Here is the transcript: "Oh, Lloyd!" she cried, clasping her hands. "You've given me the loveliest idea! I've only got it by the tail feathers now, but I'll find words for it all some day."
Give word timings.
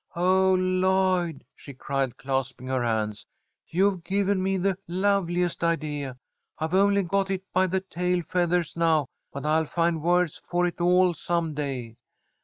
"Oh, 0.15 0.55
Lloyd!" 0.57 1.43
she 1.55 1.75
cried, 1.75 2.17
clasping 2.17 2.65
her 2.65 2.83
hands. 2.83 3.27
"You've 3.67 4.03
given 4.03 4.41
me 4.41 4.57
the 4.57 4.75
loveliest 4.87 5.63
idea! 5.63 6.17
I've 6.57 6.73
only 6.73 7.03
got 7.03 7.29
it 7.29 7.43
by 7.53 7.67
the 7.67 7.81
tail 7.81 8.23
feathers 8.27 8.75
now, 8.75 9.09
but 9.31 9.45
I'll 9.45 9.65
find 9.65 10.01
words 10.01 10.41
for 10.47 10.65
it 10.65 10.81
all 10.81 11.13
some 11.13 11.53
day." 11.53 11.97